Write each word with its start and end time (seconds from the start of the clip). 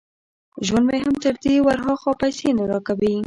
ژوند 0.65 0.85
مې 0.89 0.97
هم 1.05 1.15
تر 1.23 1.33
دې 1.43 1.53
ور 1.65 1.79
هاخوا 1.85 2.13
پيسې 2.21 2.47
نه 2.57 2.63
را 2.69 2.79
کوي. 2.87 3.15